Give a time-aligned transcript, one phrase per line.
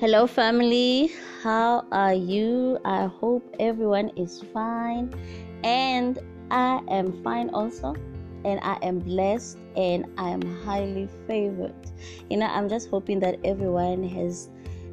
[0.00, 1.12] Hello, family.
[1.42, 2.78] How are you?
[2.86, 5.12] I hope everyone is fine.
[5.62, 6.18] And
[6.50, 7.94] I am fine also.
[8.46, 11.74] And I am blessed and I am highly favored.
[12.30, 14.48] You know, I'm just hoping that everyone has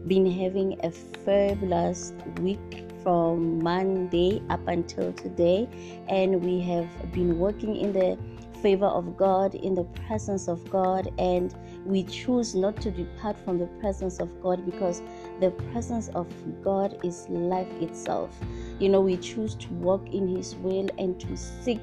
[0.07, 2.11] been having a fabulous
[2.41, 5.69] week from Monday up until today.
[6.09, 8.17] And we have been working in the
[8.61, 11.55] favor of God, in the presence of God, and
[11.87, 15.01] we choose not to depart from the presence of God because
[15.39, 16.27] the presence of
[16.61, 18.37] God is life itself.
[18.79, 21.81] You know, we choose to walk in His will and to seek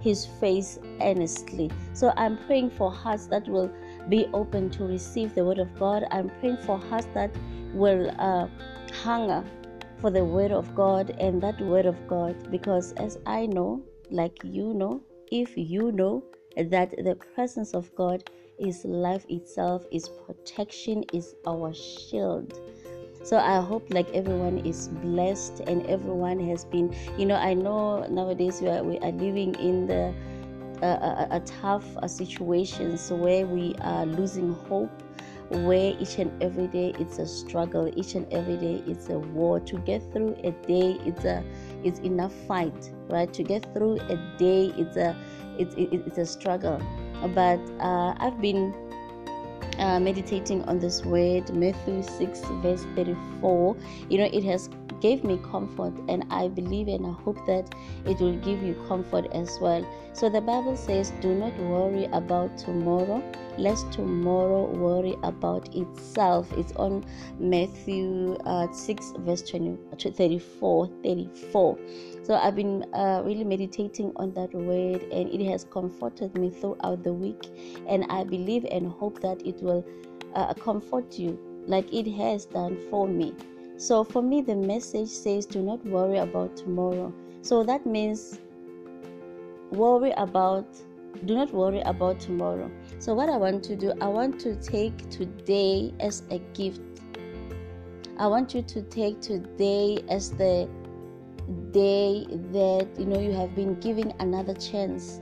[0.00, 1.70] His face earnestly.
[1.92, 3.70] So I'm praying for hearts that will
[4.08, 6.04] be open to receive the Word of God.
[6.10, 7.30] I'm praying for hearts that
[7.74, 8.48] will uh,
[9.04, 9.44] hunger
[10.00, 14.40] for the Word of God and that Word of God because, as I know, like
[14.42, 16.24] you know, if you know
[16.56, 18.24] that the presence of God
[18.58, 22.60] is life itself, is protection, is our shield.
[23.22, 28.04] So I hope like everyone is blessed and everyone has been, you know, I know
[28.06, 30.12] nowadays we are, we are living in the
[30.82, 34.90] uh, a, a, tough uh, situations where we are losing hope
[35.48, 39.60] where each and every day it's a struggle each and every day it's a war.
[39.60, 41.44] To get through a day it's a
[41.84, 43.32] it's enough fight right?
[43.32, 45.16] To get through a day it's a
[45.58, 46.80] it's, it's a struggle
[47.28, 48.74] but uh, i've been
[49.78, 53.76] uh, meditating on this word matthew 6 verse 34
[54.08, 54.68] you know it has
[55.02, 57.74] gave me comfort and i believe and i hope that
[58.06, 59.84] it will give you comfort as well.
[60.14, 63.22] So the bible says do not worry about tomorrow
[63.58, 66.52] lest tomorrow worry about itself.
[66.52, 67.04] It's on
[67.38, 71.78] matthew uh, 6 verse 20, 34 34
[72.22, 77.02] so i've been uh, really meditating on that word and it has comforted me throughout
[77.02, 77.48] the week
[77.88, 79.84] and i believe and hope that it will
[80.34, 83.34] uh, comfort you like it has done for me
[83.82, 87.12] so for me, the message says, do not worry about tomorrow.
[87.40, 88.38] So that means
[89.72, 90.68] worry about,
[91.24, 92.70] do not worry about tomorrow.
[93.00, 96.80] So what I want to do, I want to take today as a gift.
[98.20, 100.68] I want you to take today as the
[101.72, 105.20] day that you know you have been given another chance.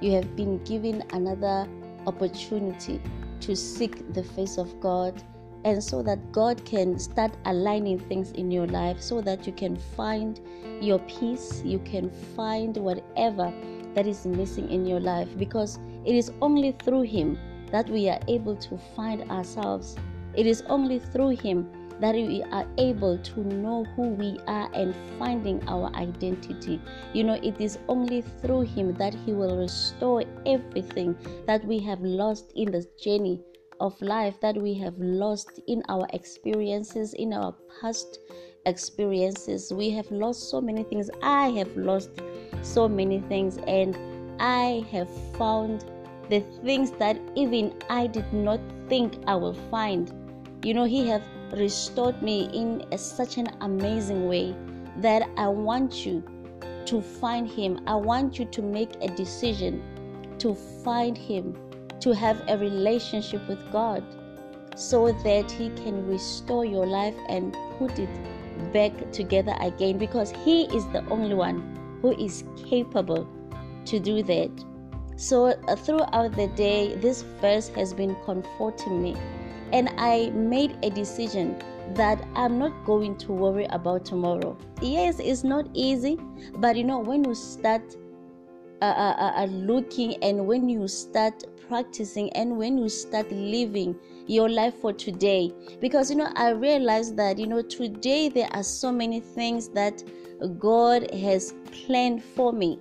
[0.00, 1.68] You have been given another
[2.06, 3.02] opportunity
[3.40, 5.22] to seek the face of God
[5.64, 9.76] and so that God can start aligning things in your life so that you can
[9.76, 10.40] find
[10.80, 13.52] your peace, you can find whatever
[13.94, 17.38] that is missing in your life because it is only through Him
[17.72, 19.96] that we are able to find ourselves.
[20.34, 21.68] It is only through Him
[22.00, 26.80] that we are able to know who we are and finding our identity.
[27.12, 32.00] You know, it is only through Him that He will restore everything that we have
[32.00, 33.40] lost in this journey
[33.80, 38.18] of life that we have lost in our experiences, in our past
[38.66, 39.72] experiences.
[39.72, 41.10] We have lost so many things.
[41.22, 42.10] I have lost
[42.62, 43.96] so many things, and
[44.40, 45.84] I have found
[46.28, 50.12] the things that even I did not think I will find.
[50.64, 51.22] You know, He have
[51.52, 54.54] restored me in a, such an amazing way
[54.98, 56.22] that I want you
[56.86, 57.80] to find Him.
[57.86, 59.82] I want you to make a decision
[60.38, 61.56] to find Him
[62.00, 64.04] to have a relationship with God
[64.76, 68.08] so that He can restore your life and put it
[68.72, 73.28] back together again because He is the only one who is capable
[73.86, 74.50] to do that.
[75.16, 79.16] So, uh, throughout the day, this verse has been comforting me,
[79.72, 81.60] and I made a decision
[81.94, 84.56] that I'm not going to worry about tomorrow.
[84.80, 86.18] Yes, it's not easy,
[86.58, 87.96] but you know, when you start
[88.80, 93.94] uh, uh, uh, uh looking and when you start practicing and when you start living
[94.26, 95.52] your life for today.
[95.80, 100.02] Because you know i realized that you know today there are so many things that
[100.58, 102.78] god has planned for me.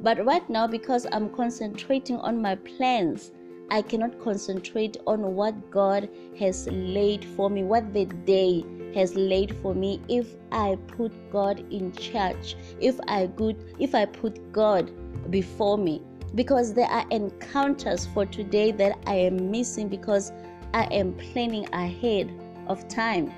[0.00, 3.32] But right now because i'm concentrating on my plans
[3.70, 6.08] i cannot concentrate on what god
[6.38, 8.64] has laid for me what the day
[8.94, 10.00] has laid for me.
[10.08, 14.92] If i put god in charge if i good if i put god
[15.30, 16.02] before me
[16.34, 20.32] because there are encounters for today that I am missing because
[20.72, 22.32] I am planning ahead
[22.66, 23.32] of time.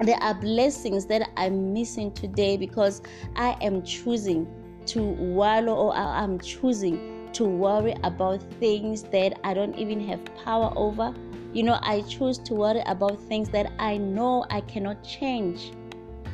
[0.00, 3.02] There are blessings that I'm missing today because
[3.34, 4.46] I am choosing
[4.86, 10.72] to wallow or I'm choosing to worry about things that I don't even have power
[10.76, 11.12] over.
[11.52, 15.72] You know, I choose to worry about things that I know I cannot change.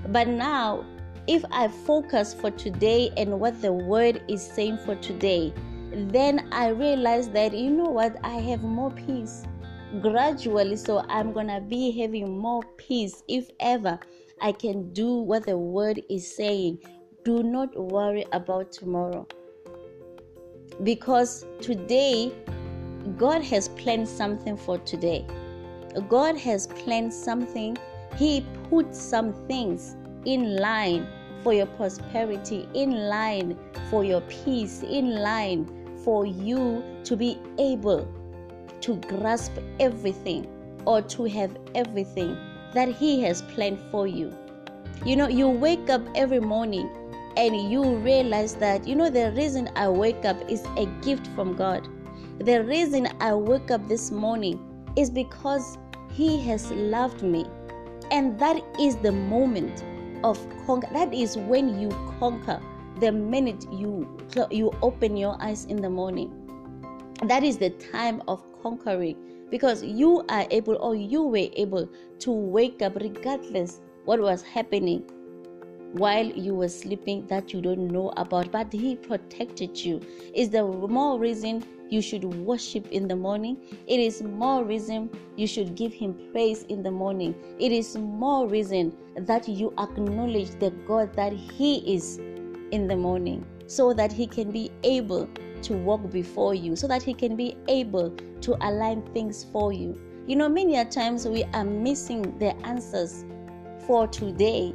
[0.09, 0.85] But now
[1.27, 5.53] if I focus for today and what the word is saying for today,
[5.93, 9.45] then I realize that you know what, I have more peace.
[10.01, 13.23] gradually so i'm gonna be having more peace.
[13.29, 13.99] If ever
[14.41, 16.79] i can do what the word is saying
[17.25, 19.27] do not worry about tomorrow.
[20.83, 22.33] Because today
[23.19, 25.27] god has planned something for today.
[26.09, 27.77] God has planned something.
[28.17, 31.07] He put some things in line
[31.43, 33.59] for your prosperity in line
[33.91, 35.67] for your peace in line
[36.05, 38.07] for you to be able
[38.81, 40.47] to grasp everything
[40.85, 42.37] or to have everything
[42.75, 44.33] that He has planned for you.
[45.05, 46.91] You know, you wake up every morning
[47.37, 51.57] and you realize that, you know, the reason I wake up is a gift from
[51.57, 51.89] God.
[52.41, 54.59] The reason I wake up this morning
[54.97, 55.79] is because
[56.13, 57.47] He has loved me.
[58.11, 59.85] And that is the moment
[60.25, 60.89] of conquer.
[60.93, 62.61] That is when you conquer
[63.01, 64.07] the minute you
[64.51, 66.31] you open your eyes in the morning
[67.25, 69.17] that is the time of conquering
[69.51, 71.89] because you are able or you were able
[72.19, 75.01] to wake up regardless what was happening
[75.93, 80.01] while you were sleeping that you don't know about but he protected you
[80.35, 83.57] is the more reason you should worship in the morning
[83.87, 88.49] it is more reason you should give him praise in the morning it is more
[88.49, 92.19] reason that you acknowledge the god that he is
[92.71, 95.29] in the morning so that he can be able
[95.63, 98.11] to walk before you, so that he can be able
[98.41, 99.99] to align things for you.
[100.27, 103.25] You know, many a times we are missing the answers
[103.87, 104.75] for today.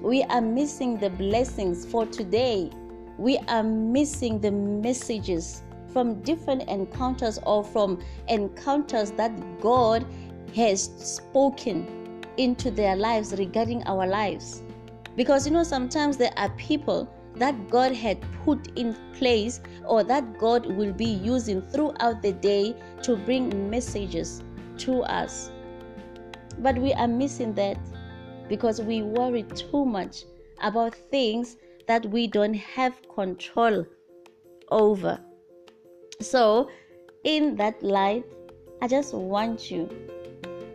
[0.00, 2.70] We are missing the blessings for today.
[3.18, 10.06] We are missing the messages from different encounters or from encounters that God
[10.54, 14.62] has spoken into their lives regarding our lives.
[15.16, 20.38] Because you know, sometimes there are people that God had put in place or that
[20.38, 24.42] God will be using throughout the day to bring messages
[24.78, 25.50] to us.
[26.58, 27.78] But we are missing that
[28.48, 30.24] because we worry too much
[30.62, 31.56] about things
[31.86, 33.86] that we don't have control
[34.70, 35.18] over.
[36.22, 36.70] So,
[37.24, 38.24] in that light,
[38.80, 39.88] I just want you,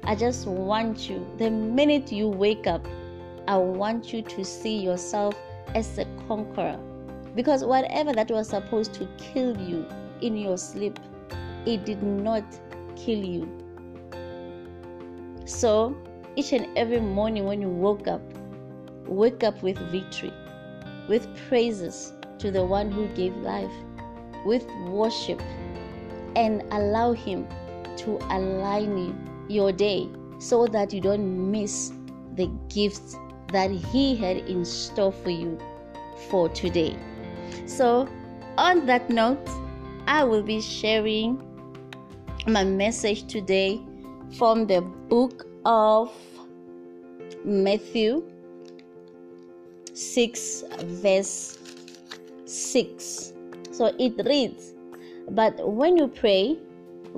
[0.04, 2.86] I just want you, the minute you wake up,
[3.48, 5.36] I want you to see yourself
[5.74, 6.78] as a conqueror.
[7.34, 9.86] Because whatever that was supposed to kill you
[10.22, 11.00] in your sleep,
[11.66, 12.44] it did not
[12.98, 13.48] kill you.
[15.46, 15.96] So,
[16.36, 18.22] each and every morning when you woke up,
[19.06, 20.34] wake up with victory,
[21.08, 23.72] with praises to the one who gave life,
[24.48, 25.42] with worship,
[26.36, 27.46] and allow Him
[27.98, 29.16] to align you,
[29.50, 30.08] your day
[30.40, 31.92] so that you don't miss
[32.36, 33.18] the gifts
[33.52, 35.60] that He had in store for you
[36.30, 36.96] for today.
[37.66, 38.08] So,
[38.58, 39.50] on that note,
[40.08, 41.44] I will be sharing
[42.48, 43.82] my message today
[44.38, 46.12] from the book of
[47.44, 48.24] Matthew
[49.94, 50.64] 6,
[51.02, 51.58] verse
[52.46, 53.34] 6.
[53.78, 54.74] So it reads,
[55.30, 56.58] But when you pray,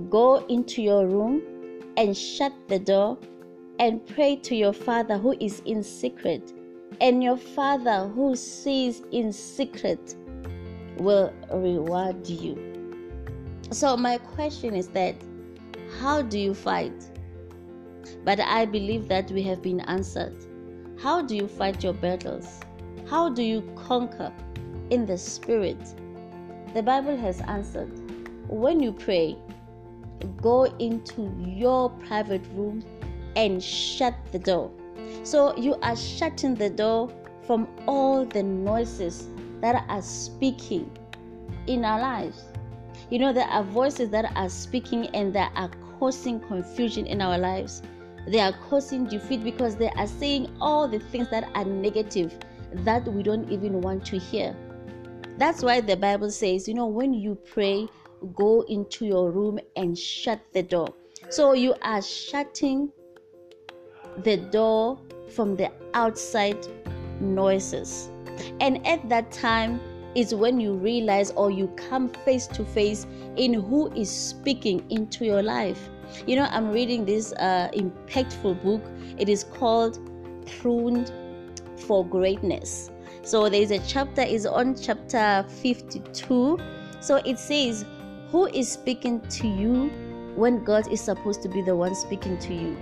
[0.09, 1.41] go into your room
[1.95, 3.17] and shut the door
[3.79, 6.51] and pray to your Father who is in secret,
[7.00, 10.17] and your Father who sees in secret
[10.97, 12.57] will reward you.
[13.71, 15.16] So, my question is that
[16.01, 17.09] how do you fight?
[18.25, 20.35] But I believe that we have been answered.
[21.01, 22.59] How do you fight your battles?
[23.09, 24.33] How do you conquer
[24.89, 25.80] in the spirit?
[26.73, 27.90] The Bible has answered.
[28.47, 29.35] When you pray,
[30.38, 32.83] go into your private room
[33.35, 34.71] and shut the door.
[35.23, 37.11] So you are shutting the door
[37.47, 39.30] from all the noises
[39.61, 40.92] that are speaking
[41.66, 42.44] in our lives.
[43.09, 47.40] You know, there are voices that are speaking and that are causing confusion in our
[47.40, 47.81] lives.
[48.28, 52.38] They are causing defeat because they are saying all the things that are negative
[52.73, 54.56] that we don't even want to hear.
[55.39, 57.87] That's why the Bible says, you know, when you pray,
[58.35, 60.93] go into your room and shut the door.
[61.29, 62.91] So you are shutting
[64.17, 64.99] the door
[65.33, 66.57] from the outside
[67.21, 68.09] noises.
[68.59, 69.79] And at that time
[70.13, 75.23] is when you realize or you come face to face in who is speaking into
[75.23, 75.89] your life.
[76.27, 78.81] You know, I'm reading this uh, impactful book.
[79.17, 79.99] It is called
[80.59, 81.13] Pruned
[81.77, 82.91] for Greatness.
[83.23, 86.57] So there's a chapter is on chapter 52.
[86.99, 87.85] So it says,
[88.31, 89.90] "Who is speaking to you
[90.35, 92.78] when God is supposed to be the one speaking to you?"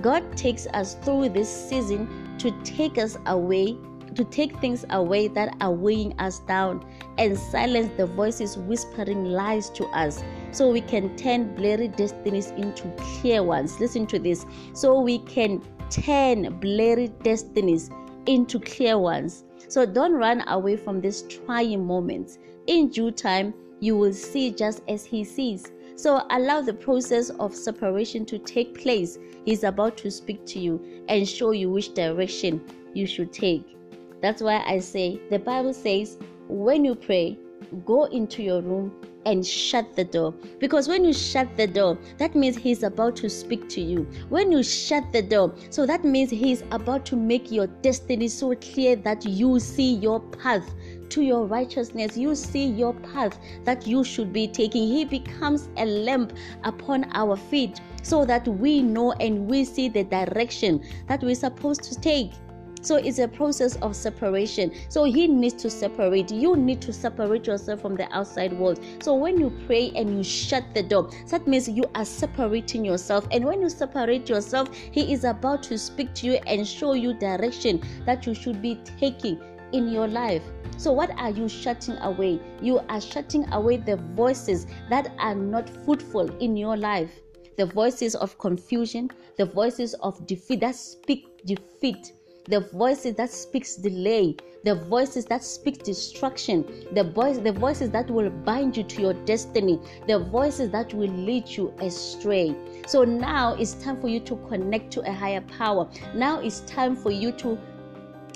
[0.00, 3.76] God takes us through this season to take us away,
[4.14, 6.84] to take things away that are weighing us down
[7.16, 12.88] and silence the voices whispering lies to us so we can turn blurry destinies into
[12.96, 13.80] clear ones.
[13.80, 14.44] Listen to this.
[14.74, 17.90] So we can turn blurry destinies
[18.26, 19.44] into clear ones.
[19.68, 22.38] So don't run away from these trying moments.
[22.66, 25.70] In due time, you will see just as He sees.
[25.94, 29.18] So allow the process of separation to take place.
[29.44, 32.62] He's about to speak to you and show you which direction
[32.94, 33.76] you should take.
[34.22, 37.38] That's why I say the Bible says, when you pray,
[37.84, 38.92] go into your room
[39.26, 40.32] and shut the door.
[40.58, 44.06] Because when you shut the door, that means He's about to speak to you.
[44.28, 48.54] When you shut the door, so that means He's about to make your destiny so
[48.56, 50.68] clear that you see your path
[51.10, 52.16] to your righteousness.
[52.16, 54.86] You see your path that you should be taking.
[54.86, 56.32] He becomes a lamp
[56.64, 61.82] upon our feet so that we know and we see the direction that we're supposed
[61.84, 62.32] to take.
[62.80, 64.72] So it's a process of separation.
[64.88, 66.30] So he needs to separate.
[66.30, 68.80] You need to separate yourself from the outside world.
[69.00, 73.26] So when you pray and you shut the door, that means you are separating yourself.
[73.30, 77.14] And when you separate yourself, he is about to speak to you and show you
[77.14, 79.40] direction that you should be taking
[79.72, 80.42] in your life.
[80.76, 82.40] So, what are you shutting away?
[82.62, 87.10] You are shutting away the voices that are not fruitful in your life.
[87.56, 92.12] The voices of confusion, the voices of defeat that speak defeat
[92.48, 98.10] the voices that speaks delay the voices that speak destruction the voice the voices that
[98.10, 102.54] will bind you to your destiny the voices that will lead you astray.
[102.86, 105.88] So now it's time for you to connect to a higher power.
[106.14, 107.58] Now it's time for you to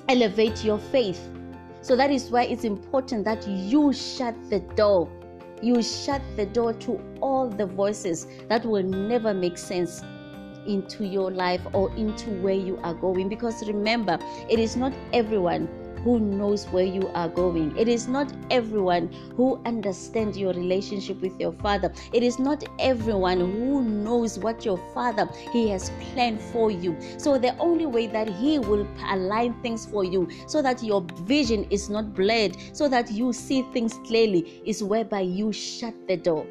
[0.08, 1.20] elevate your faith.
[1.80, 5.10] So that is why it's important that you shut the door.
[5.62, 10.02] You shut the door to all the voices that will never make sense
[10.66, 13.28] into your life or into where you are going.
[13.28, 15.68] Because remember, it is not everyone
[16.04, 17.76] who knows where you are going.
[17.76, 21.92] It is not everyone who understands your relationship with your father.
[22.12, 26.96] It is not everyone who knows what your father he has planned for you.
[27.18, 31.66] So the only way that he will align things for you so that your vision
[31.70, 36.46] is not blurred, so that you see things clearly is whereby you shut the door.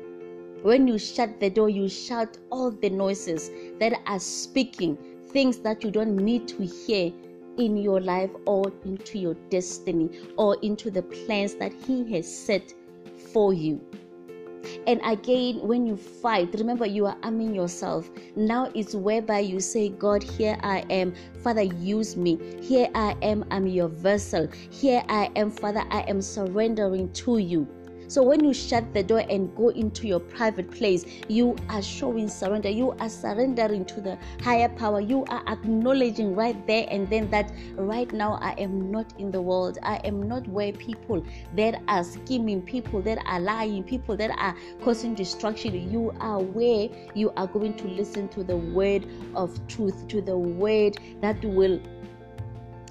[0.64, 3.50] When you shut the door, you shut all the noises
[3.80, 4.98] that are speaking
[5.32, 7.12] things that you don't need to hear
[7.58, 12.74] in your life or into your destiny or into the plans that He has set
[13.34, 13.82] for you.
[14.88, 18.10] And again, when you fight, remember you are arming yourself.
[18.36, 21.14] Now it's whereby you say, God, here I am.
[21.44, 22.40] Father, use me.
[22.62, 23.46] Here I am.
[23.52, 24.48] I'm your vessel.
[24.70, 25.84] Here I am, Father.
[25.90, 27.68] I am surrendering to you.
[28.12, 32.28] So when you shut the door and go into your private place, you are showing
[32.28, 32.68] surrender.
[32.68, 35.00] You are surrendering to the higher power.
[35.00, 39.42] You are acknowledging right there and then that right now I am not in the
[39.42, 39.78] world.
[39.82, 41.26] I am not where people
[41.56, 45.90] that are scheming, people that are lying, people that are causing destruction.
[45.90, 50.38] You are where you are going to listen to the word of truth, to the
[50.38, 51.80] word that will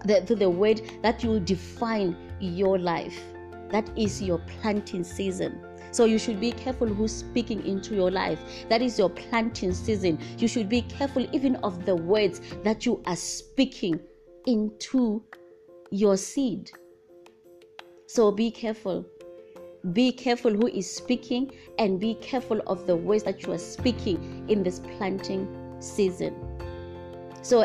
[0.06, 3.22] the, to the word that will define your life.
[3.70, 5.60] That is your planting season.
[5.92, 8.40] So you should be careful who's speaking into your life.
[8.68, 10.18] That is your planting season.
[10.38, 14.00] You should be careful even of the words that you are speaking
[14.46, 15.22] into
[15.90, 16.70] your seed.
[18.06, 19.04] So be careful.
[19.92, 24.44] Be careful who is speaking and be careful of the words that you are speaking
[24.48, 25.48] in this planting
[25.80, 26.34] season.
[27.42, 27.64] So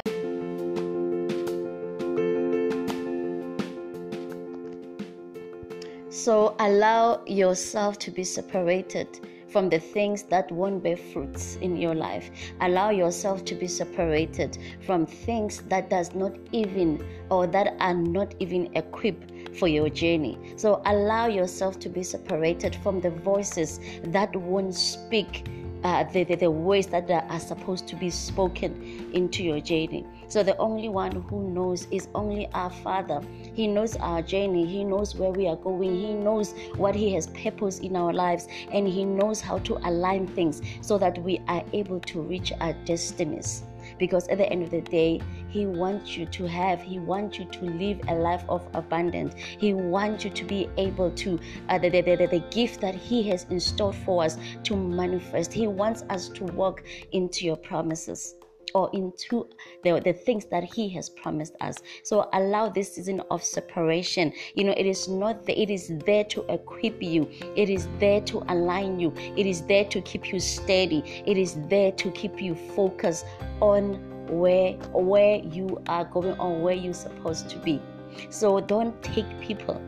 [6.26, 9.08] So allow yourself to be separated
[9.48, 12.32] from the things that won't bear fruits in your life.
[12.62, 18.34] Allow yourself to be separated from things that does not even or that are not
[18.40, 20.40] even equipped for your journey.
[20.56, 25.48] So allow yourself to be separated from the voices that won't speak
[25.86, 30.04] uh, the, the, the words that are supposed to be spoken into your journey.
[30.30, 33.22] So the only one who knows is only our Father.
[33.54, 34.66] He knows our journey.
[34.66, 35.96] He knows where we are going.
[35.96, 40.26] He knows what He has purpose in our lives, and He knows how to align
[40.26, 43.62] things so that we are able to reach our destinies
[43.98, 47.46] because at the end of the day he wants you to have he wants you
[47.46, 49.36] to live a life of abundance.
[49.36, 53.24] He wants you to be able to uh, the, the, the, the gift that he
[53.30, 55.54] has installed for us to manifest.
[55.54, 58.36] He wants us to walk into your promises
[58.76, 59.48] or into
[59.84, 61.78] the, the things that he has promised us.
[62.04, 64.34] So allow this season of separation.
[64.54, 67.28] You know it is not the, it is there to equip you.
[67.56, 69.14] It is there to align you.
[69.16, 71.24] It is there to keep you steady.
[71.26, 73.26] It is there to keep you focused
[73.62, 73.94] on
[74.28, 77.82] where where you are going or where you're supposed to be.
[78.30, 79.82] So don't take people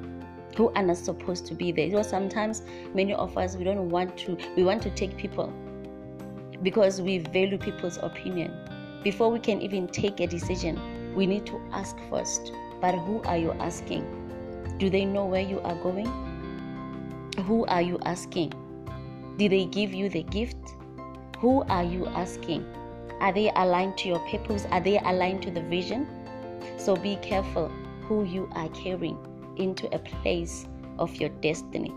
[0.56, 1.86] who are not supposed to be there.
[1.88, 2.62] You know, sometimes
[2.94, 5.51] many of us we don't want to we want to take people
[6.63, 8.53] because we value people's opinion.
[9.04, 10.80] Before we can even take a decision,
[11.16, 12.51] we need to ask first.
[12.82, 14.06] But who are you asking?
[14.77, 16.08] Do they know where you are going?
[17.46, 18.54] Who are you asking?
[19.38, 20.58] Did they give you the gift?
[21.39, 22.66] Who are you asking?
[23.20, 24.66] Are they aligned to your purpose?
[24.72, 26.08] Are they aligned to the vision?
[26.77, 29.18] So be careful who you are carrying
[29.58, 30.68] into a place
[31.00, 31.94] of your destiny.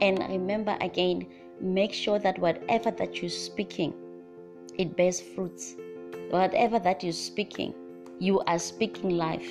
[0.00, 1.26] And remember again,
[1.60, 3.94] make sure that whatever that you're speaking,
[4.76, 5.76] it bears fruits.
[6.30, 7.74] Whatever that you're speaking,
[8.18, 9.50] you are speaking life.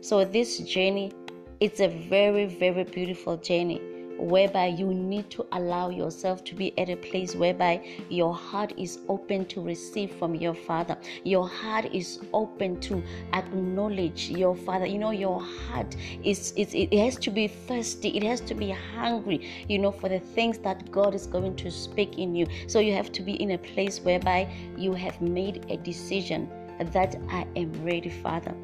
[0.00, 1.12] So this journey,
[1.60, 3.80] it's a very, very beautiful journey
[4.18, 8.98] whereby you need to allow yourself to be at a place whereby your heart is
[9.08, 10.96] open to receive from your father.
[11.24, 13.02] Your heart is open to
[13.32, 14.86] acknowledge your father.
[14.86, 18.16] You know your heart is, is it has to be thirsty.
[18.16, 21.70] It has to be hungry you know for the things that god is going to
[21.70, 22.46] speak in you.
[22.66, 26.48] So you have to be in a place whereby you have made a decision
[26.80, 28.54] that i am ready father.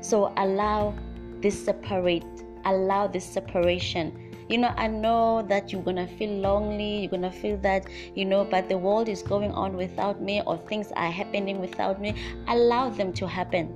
[0.00, 0.94] So allow
[1.40, 2.24] this separate
[2.64, 7.56] allow this separation you know i know that you're gonna feel lonely you're gonna feel
[7.58, 11.60] that you know but the world is going on without me or things are happening
[11.60, 12.14] without me.
[12.48, 13.74] Allow them to happen.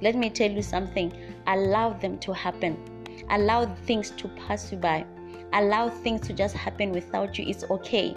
[0.00, 1.12] Let me tell you something.
[1.46, 2.76] Allow them to happen.
[3.30, 5.04] Allow things to pass you by.
[5.52, 7.46] Allow things to just happen without you.
[7.48, 8.16] It's okay.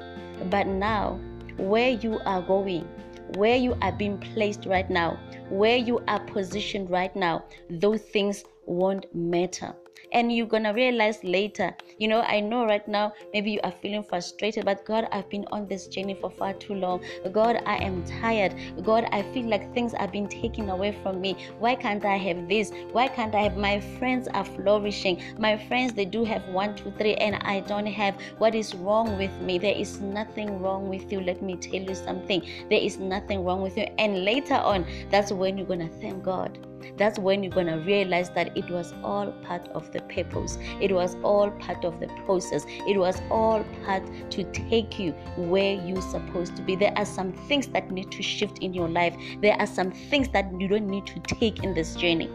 [0.49, 1.19] But now
[1.57, 2.87] where you are going
[3.35, 8.45] where you are being placed right now where you are positioned right now those things
[8.67, 9.75] won't matter
[10.11, 11.75] and you're gonna realize later.
[11.97, 15.45] You know i know right now maybe you are feeling frustrated but god i've been
[15.51, 17.03] on this journey for far too long.
[17.31, 18.53] God i am tired.
[18.83, 21.35] God i feel like things are being taken away from me.
[21.59, 22.71] Why can't i have this?
[22.91, 25.21] Why can't i have my friends are flourishing.
[25.39, 28.15] My friends they do have one two three and i don't have.
[28.37, 29.57] What is wrong with me?
[29.57, 31.21] There is nothing wrong with you.
[31.21, 32.41] Let me tell you something.
[32.69, 33.87] There is nothing wrong with you.
[33.97, 36.66] And later on that's when you're gonna thank god
[36.97, 40.57] that's when you're going to realize that it was all part of the purpose.
[40.81, 42.65] It was all part of the process.
[42.67, 46.75] It was all part to take you where you're supposed to be.
[46.75, 50.29] There are some things that need to shift in your life, there are some things
[50.29, 52.29] that you don't need to take in this journey.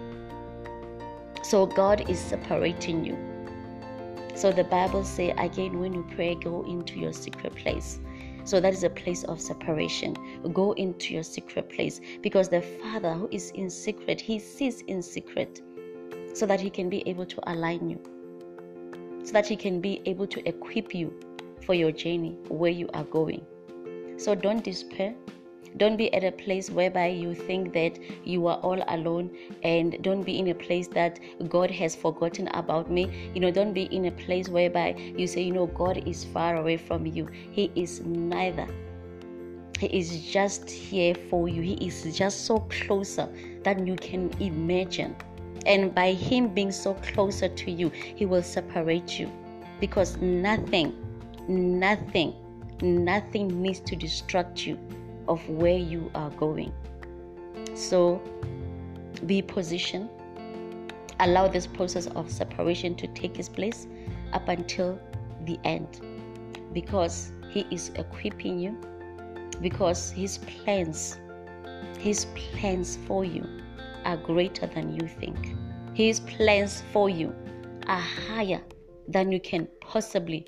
[1.43, 3.17] So, God is separating you.
[4.35, 7.99] So, the Bible says again, when you pray, go into your secret place.
[8.45, 10.17] So that is a place of separation.
[10.53, 15.03] Go into your secret place because the Father who is in secret, He sees in
[15.03, 15.63] secret
[16.35, 18.01] so that He can be able to align you,
[19.25, 21.13] so that He can be able to equip you
[21.65, 23.47] for your journey where you are going.
[24.17, 25.15] So don't despair.
[25.77, 29.31] Don't be at a place whereby you think that you are all alone
[29.63, 33.31] and don't be in a place that God has forgotten about me.
[33.35, 36.57] You know, don't be in a place whereby you say, you know, God is far
[36.57, 37.27] away from you.
[37.51, 38.67] He is neither.
[39.79, 41.63] He is just here for you.
[41.63, 43.29] He is just so closer
[43.65, 45.17] than you can imagine.
[45.65, 49.31] And by Him being so closer to you, He will separate you.
[49.81, 50.95] Because nothing,
[51.49, 52.35] nothing,
[52.83, 54.79] nothing needs to distract you
[55.29, 56.73] of where you are going.
[57.75, 58.21] So
[59.27, 60.09] be positioned.
[61.21, 63.87] Allow this process of separation to take its place
[64.33, 64.99] up until
[65.45, 66.01] the end
[66.73, 68.77] because He is equipping you,
[69.61, 71.19] because His plans,
[71.99, 73.47] His plans for you
[74.05, 75.55] are greater than you think.
[75.95, 77.35] His plans for you
[77.87, 78.63] are higher
[79.09, 80.47] than you can possibly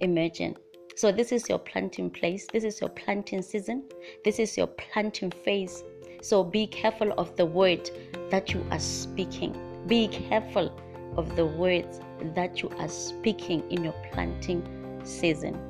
[0.00, 0.56] imagine.
[0.96, 3.84] So, this is your planting place, this is your planting season,
[4.24, 5.84] this is your planting phase.
[6.22, 7.90] So, be careful of the word
[8.30, 9.54] that you are speaking.
[9.86, 10.74] Be careful
[11.18, 12.00] of the words
[12.34, 14.64] that you are speaking in your planting
[15.04, 15.60] season.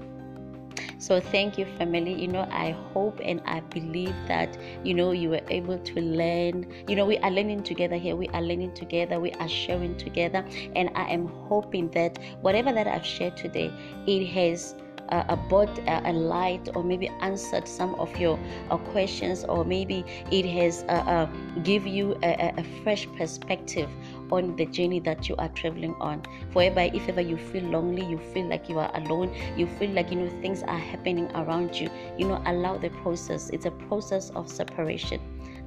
[0.99, 2.15] So, thank you, family.
[2.15, 6.73] You know, I hope and I believe that you know you were able to learn.
[6.87, 10.47] You know, we are learning together here, we are learning together, we are sharing together,
[10.77, 13.73] and I am hoping that whatever that I've shared today,
[14.07, 14.77] it has
[15.11, 18.39] uh, brought a, a, light or maybe answered some of your
[18.71, 21.27] uh, questions or maybe it has uh, uh
[21.63, 23.89] give you a, a, fresh perspective
[24.31, 26.23] on the journey that you are traveling on.
[26.53, 30.11] Whereby if ever you feel lonely you feel like you are alone you feel like
[30.11, 33.51] you know things are happening around you you know allow the process.
[33.51, 35.21] It's a process of separation.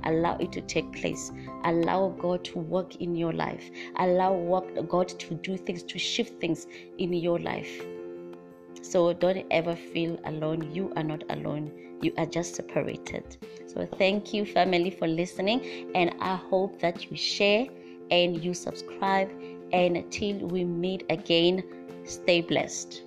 [0.06, 1.32] Allow it to take place.
[1.66, 3.70] Allow god to work in your life.
[3.98, 7.82] Allow god to do things to shift things in your life
[8.82, 10.72] so don't ever feel alone.
[10.74, 11.72] You are not alone.
[12.02, 13.38] You are just separated.
[13.68, 15.92] So thank you, family, for listening.
[15.96, 17.68] And I hope that you share
[18.10, 19.30] and you subscribe.
[19.72, 21.64] And until we meet again,
[22.10, 23.04] Stay blessed.